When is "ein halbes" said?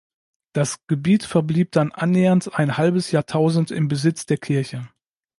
2.57-3.11